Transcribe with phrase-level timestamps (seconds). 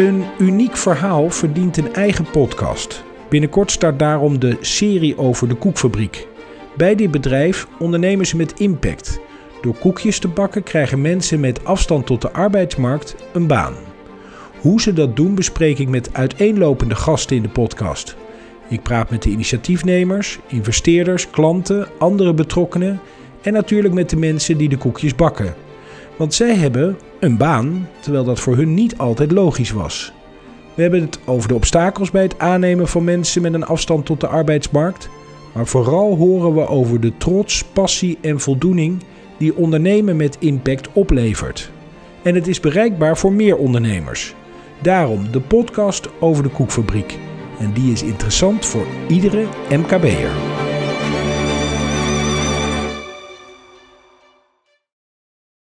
[0.00, 3.04] Een uniek verhaal verdient een eigen podcast.
[3.28, 6.26] Binnenkort start daarom de serie over de koekfabriek.
[6.76, 9.20] Bij dit bedrijf ondernemen ze met impact.
[9.62, 13.74] Door koekjes te bakken krijgen mensen met afstand tot de arbeidsmarkt een baan.
[14.60, 18.16] Hoe ze dat doen bespreek ik met uiteenlopende gasten in de podcast.
[18.68, 23.00] Ik praat met de initiatiefnemers, investeerders, klanten, andere betrokkenen
[23.42, 25.54] en natuurlijk met de mensen die de koekjes bakken.
[26.20, 30.12] Want zij hebben een baan, terwijl dat voor hun niet altijd logisch was.
[30.74, 34.20] We hebben het over de obstakels bij het aannemen van mensen met een afstand tot
[34.20, 35.08] de arbeidsmarkt.
[35.54, 39.02] Maar vooral horen we over de trots, passie en voldoening
[39.36, 41.70] die ondernemen met impact oplevert.
[42.22, 44.34] En het is bereikbaar voor meer ondernemers.
[44.82, 47.18] Daarom de podcast over de koekfabriek.
[47.58, 50.49] En die is interessant voor iedere MKB'er.